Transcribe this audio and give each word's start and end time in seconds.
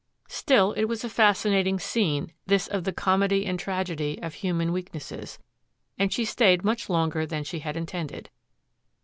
Still, 0.29 0.71
it 0.71 0.85
was 0.85 1.03
a 1.03 1.09
fascinating 1.09 1.77
scene, 1.79 2.33
this 2.47 2.65
of 2.67 2.85
the 2.85 2.91
comedy 2.91 3.45
and 3.45 3.59
tragedy 3.59 4.17
of 4.23 4.33
human 4.33 4.71
weaknesses, 4.71 5.37
and 5.95 6.11
she 6.11 6.25
stayed 6.25 6.63
much 6.65 6.89
longer 6.89 7.23
than 7.27 7.43
she 7.43 7.59
had 7.59 7.77
intended. 7.77 8.31